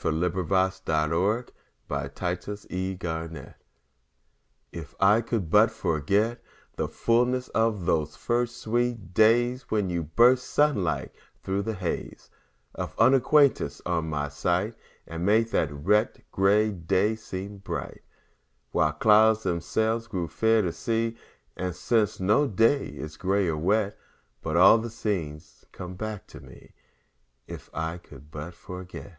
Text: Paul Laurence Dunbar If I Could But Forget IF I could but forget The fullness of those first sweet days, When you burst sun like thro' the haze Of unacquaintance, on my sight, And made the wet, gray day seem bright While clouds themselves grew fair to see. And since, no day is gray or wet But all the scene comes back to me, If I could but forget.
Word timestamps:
Paul 0.00 0.12
Laurence 0.12 0.80
Dunbar 0.80 1.44
If 1.86 1.90
I 2.18 2.36
Could 2.40 2.58
But 2.58 2.60
Forget 2.64 3.56
IF 4.72 4.94
I 4.98 5.20
could 5.20 5.50
but 5.50 5.70
forget 5.70 6.42
The 6.76 6.88
fullness 6.88 7.48
of 7.50 7.84
those 7.84 8.16
first 8.16 8.56
sweet 8.56 9.12
days, 9.12 9.70
When 9.70 9.90
you 9.90 10.04
burst 10.04 10.48
sun 10.48 10.82
like 10.82 11.14
thro' 11.42 11.60
the 11.60 11.74
haze 11.74 12.30
Of 12.74 12.96
unacquaintance, 12.98 13.82
on 13.84 14.08
my 14.08 14.28
sight, 14.30 14.74
And 15.06 15.26
made 15.26 15.48
the 15.50 15.66
wet, 15.76 16.22
gray 16.32 16.70
day 16.70 17.14
seem 17.14 17.58
bright 17.58 18.00
While 18.70 18.92
clouds 18.92 19.42
themselves 19.42 20.06
grew 20.06 20.26
fair 20.26 20.62
to 20.62 20.72
see. 20.72 21.18
And 21.54 21.76
since, 21.76 22.18
no 22.18 22.46
day 22.48 22.86
is 22.86 23.18
gray 23.18 23.46
or 23.46 23.58
wet 23.58 23.98
But 24.40 24.56
all 24.56 24.78
the 24.78 24.88
scene 24.88 25.38
comes 25.70 25.98
back 25.98 26.26
to 26.28 26.40
me, 26.40 26.72
If 27.46 27.68
I 27.74 27.98
could 27.98 28.30
but 28.30 28.54
forget. 28.54 29.18